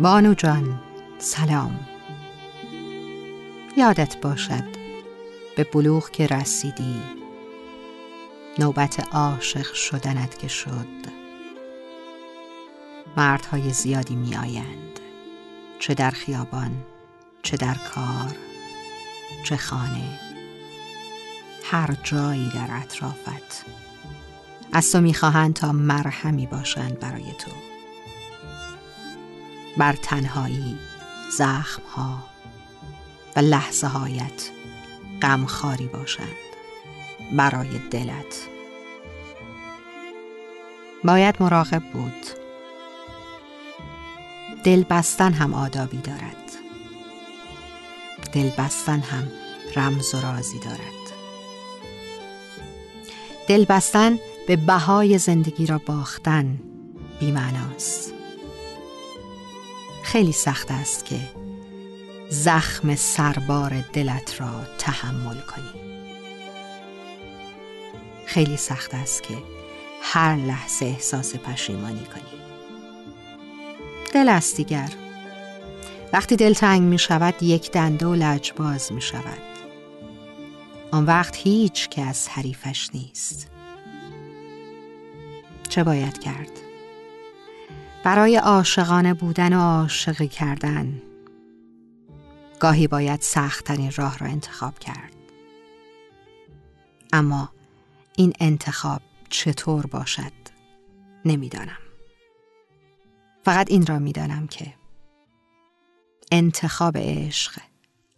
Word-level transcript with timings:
بانو 0.00 0.34
جان 0.34 0.80
سلام. 1.18 1.80
یادت 3.76 4.16
باشد 4.20 4.64
به 5.56 5.64
بلوغ 5.64 6.10
که 6.10 6.26
رسیدی 6.26 7.02
نوبت 8.58 9.14
عاشق 9.14 9.72
شدنت 9.72 10.38
که 10.38 10.48
شد. 10.48 10.86
مردهای 13.16 13.70
زیادی 13.70 14.14
می 14.14 14.36
آیند 14.36 15.00
چه 15.78 15.94
در 15.94 16.10
خیابان 16.10 16.70
چه 17.42 17.56
در 17.56 17.76
کار 17.94 18.36
چه 19.44 19.56
خانه. 19.56 20.18
هر 21.64 21.96
جایی 22.02 22.50
در 22.54 22.68
اطرافت. 22.70 23.64
از 24.72 24.92
تو 24.92 25.00
می‌خواهند 25.00 25.54
تا 25.54 25.72
مرهمی 25.72 26.46
باشند 26.46 26.98
برای 26.98 27.32
تو. 27.38 27.50
بر 29.76 29.92
تنهایی 29.92 30.78
زخمها 31.38 32.24
و 33.36 33.40
لحظه 33.40 33.86
هایت 33.86 34.50
غمخواری 35.22 35.86
باشند 35.86 36.26
برای 37.32 37.78
دلت. 37.90 38.48
باید 41.04 41.34
مراقب 41.40 41.82
بود. 41.92 42.26
دل 44.64 44.84
بستن 44.90 45.32
هم 45.32 45.54
آدابی 45.54 45.96
دارد. 45.96 46.36
دل 48.32 48.50
بستن 48.58 49.00
هم 49.00 49.28
رمز 49.76 50.14
و 50.14 50.20
رازی 50.20 50.58
دارد. 50.58 51.00
دل 53.48 53.64
بستن 53.64 54.18
به 54.46 54.56
بهای 54.56 55.18
زندگی 55.18 55.66
را 55.66 55.78
باختن 55.86 56.58
بیمعناست. 57.20 58.19
خیلی 60.10 60.32
سخت 60.32 60.70
است 60.70 61.04
که 61.04 61.20
زخم 62.28 62.94
سربار 62.94 63.84
دلت 63.92 64.40
را 64.40 64.50
تحمل 64.78 65.40
کنی. 65.40 65.80
خیلی 68.26 68.56
سخت 68.56 68.94
است 68.94 69.22
که 69.22 69.34
هر 70.02 70.36
لحظه 70.36 70.86
احساس 70.86 71.36
پشیمانی 71.36 72.04
کنی. 72.04 72.40
دل 74.14 74.28
است 74.28 74.56
دیگر. 74.56 74.88
وقتی 76.12 76.36
دل 76.36 76.54
تنگ 76.54 76.82
می 76.82 76.98
شود 76.98 77.42
یک 77.42 77.70
دنده 77.70 78.06
و 78.06 78.14
لجباز 78.14 78.92
می 78.92 79.02
شود. 79.02 79.42
آن 80.90 81.04
وقت 81.04 81.36
هیچ 81.36 81.88
از 81.98 82.28
حریفش 82.28 82.90
نیست. 82.94 83.50
چه 85.68 85.84
باید 85.84 86.18
کرد؟ 86.18 86.69
برای 88.04 88.36
عاشقانه 88.36 89.14
بودن 89.14 89.52
و 89.52 89.60
عاشقی 89.60 90.28
کردن. 90.28 91.02
گاهی 92.60 92.86
باید 92.86 93.20
سختترین 93.20 93.92
راه 93.96 94.18
را 94.18 94.26
انتخاب 94.26 94.78
کرد. 94.78 95.12
اما 97.12 97.52
این 98.16 98.32
انتخاب 98.40 99.02
چطور 99.28 99.86
باشد 99.86 100.32
نمی‌دانم. 101.24 101.78
فقط 103.44 103.70
این 103.70 103.86
را 103.86 103.98
می‌دانم 103.98 104.46
که 104.46 104.74
انتخاب 106.32 106.96
عشق 106.96 107.60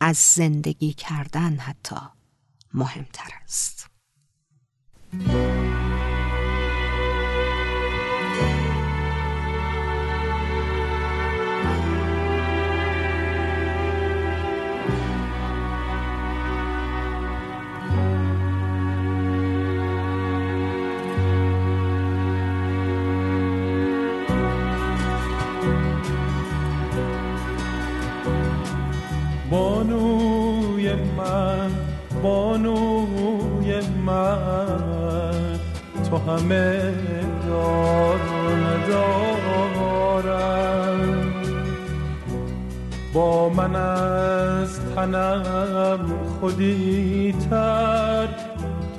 از 0.00 0.16
زندگی 0.16 0.92
کردن 0.92 1.56
حتی 1.56 1.96
مهمتر 2.74 3.30
است. 3.44 3.90
بانوی 29.50 30.94
من 30.94 31.70
بانوی 32.22 33.80
من. 34.06 35.58
تو 36.10 36.16
همه 36.16 36.94
دار 37.48 38.18
ندارم. 38.66 39.66
با 43.12 43.48
من 43.48 43.76
از 43.76 44.80
تنم 44.94 46.12
خودی 46.40 47.34
تر. 47.50 48.28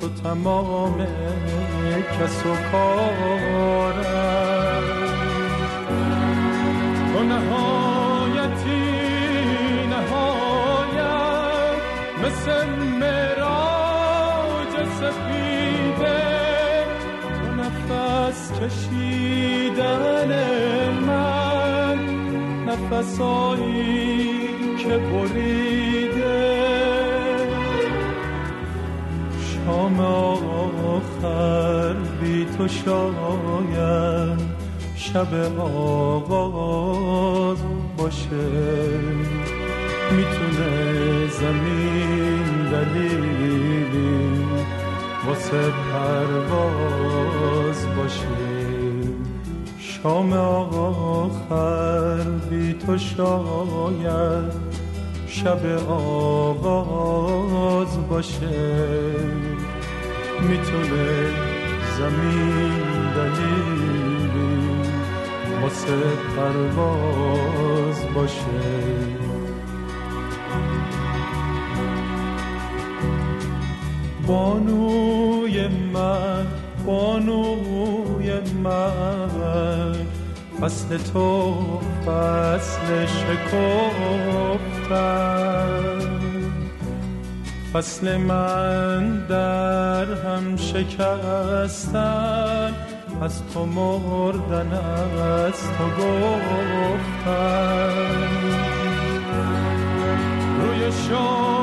تو 0.00 0.08
تمام 0.24 1.06
کس 2.20 2.46
و 2.46 2.56
کارم. 2.72 4.37
نفس 18.28 18.52
کشیدن 18.52 20.30
من 21.06 21.98
نفسایی 22.66 24.48
که 24.76 24.98
بریده. 24.98 26.48
شام 29.40 30.00
آخر 30.00 31.94
بی 32.20 32.46
تو 32.58 32.68
شاید 32.68 34.40
شب 34.96 35.34
آغاز 35.60 37.58
باشه. 37.98 38.48
می‌تونه 40.10 40.70
زمین 41.40 42.70
دلیلی 42.72 43.67
واسه 45.28 45.72
پرواز 45.92 47.80
باشه 47.96 48.38
شام 49.78 50.32
آخر 51.12 52.22
بی 52.50 52.72
تو 52.72 52.98
شاید 52.98 54.52
شب 55.26 55.66
آغاز 56.62 58.08
باشه. 58.10 59.14
می‌تونه 60.40 61.08
زمین 61.98 62.72
دلیلی 63.16 64.82
واسه 65.62 65.98
پرواز 66.36 67.98
باشه. 68.14 69.37
بانوی 74.28 75.68
من 75.68 76.46
بانوی 76.86 78.30
من. 78.64 79.94
فصل 80.60 80.96
تو 80.96 81.54
فصل 82.06 83.06
شکفتن. 83.06 83.88
فصل 87.72 88.16
من 88.16 89.26
در 89.26 90.04
هم 90.04 90.56
شکستن. 90.56 92.08
از 93.22 93.42
تو 93.54 93.66
مردن 93.66 94.72
از 94.72 95.62
تو 95.78 95.84
گفتن. 95.84 97.08
روی 100.60 100.92
شاخه 101.08 101.57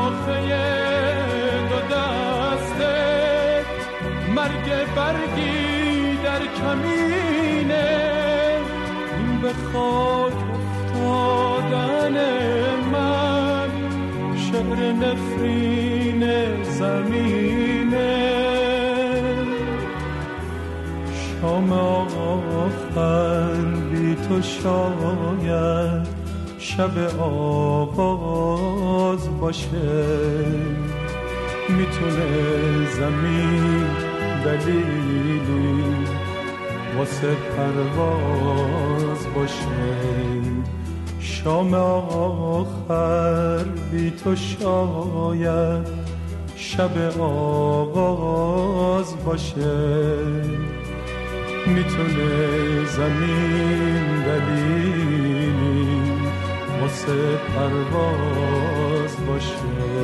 خاک 9.74 10.34
افتادن 10.54 12.18
من 12.94 13.70
شعر 14.38 14.80
نفرین 14.94 16.24
زمینه. 16.64 18.16
شام 21.12 21.70
آخر 21.74 23.54
بی 23.92 24.16
تو 24.16 24.42
شاید 24.42 26.08
شب 26.58 26.98
آغاز 27.20 29.24
باشه. 29.42 30.16
می‌تونه 31.70 32.28
زمین 33.00 33.86
دلیلی 34.46 35.94
واسه 36.97 37.36
پرواز 37.57 39.21
باشه 39.36 39.65
شام 41.19 41.74
آخر 42.53 43.63
بی 43.92 44.12
تو 44.12 44.36
شاید 44.36 45.88
شب 46.56 47.19
آغاز 47.19 49.15
باشه. 49.25 49.77
می‌تونه 51.65 52.86
زمین 52.86 54.24
دلیلی 54.25 56.01
واسه 56.81 57.38
پرواز 57.56 59.13
باشه. 59.27 59.94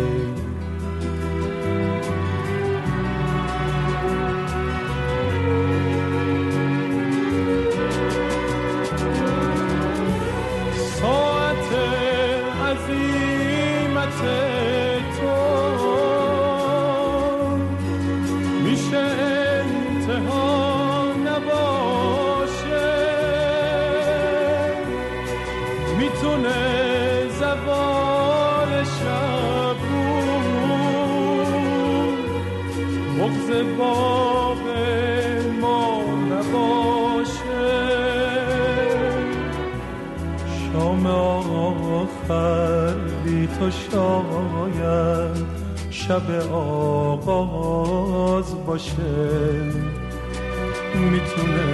باغ 33.78 34.64
ما 35.62 36.04
نباشه. 36.32 37.70
شام 40.48 41.06
آخر 41.06 42.96
بی 43.24 43.48
تو 43.48 43.72
شاید 43.72 45.46
شب 45.90 46.28
آغاز 46.54 48.50
باشه. 48.66 49.62
می‌تونه 50.96 51.66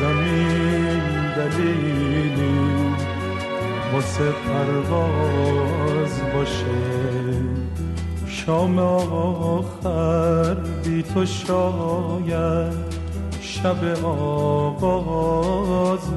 زمین 0.00 1.04
دلیلی 1.36 2.56
واسه 3.92 4.32
پرواز 4.32 6.14
باشه. 6.34 6.82
شام 8.26 8.78
آخر 8.78 10.54
بی 10.84 11.02
تو 11.02 11.26
شاید 11.26 12.72
شب 13.40 14.04
آغاز 14.04 15.24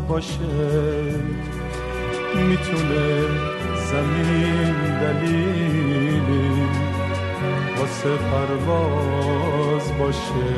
باشه. 0.08 1.14
می‌تونه 2.48 3.08
زمین 3.92 4.74
دلیلی 5.02 6.50
واسه 7.80 8.14
پرواز 8.32 9.86
باشه. 10.00 10.50